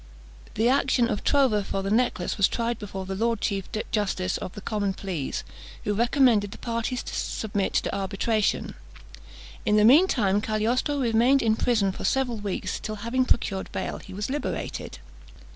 The 0.55 0.67
action 0.67 1.07
of 1.09 1.23
trover 1.23 1.61
for 1.61 1.83
the 1.83 1.91
necklace 1.91 2.35
was 2.35 2.47
tried 2.47 2.79
before 2.79 3.05
the 3.05 3.13
Lord 3.13 3.39
Chief 3.39 3.69
Justice 3.91 4.37
of 4.39 4.53
the 4.53 4.61
Common 4.61 4.95
Pleas, 4.95 5.43
who 5.83 5.93
recommended 5.93 6.49
the 6.49 6.57
parties 6.57 7.03
to 7.03 7.13
submit 7.15 7.75
to 7.75 7.95
arbitration. 7.95 8.73
In 9.63 9.75
the 9.75 9.85
mean 9.85 10.07
time 10.07 10.41
Cagliostro 10.41 10.97
remained 10.99 11.43
in 11.43 11.55
prison 11.55 11.91
for 11.91 12.03
several 12.03 12.37
weeks, 12.39 12.79
till 12.79 12.95
having 13.05 13.25
procured 13.25 13.71
bail, 13.71 13.99
he 13.99 14.11
was 14.15 14.27
liberated. 14.27 14.97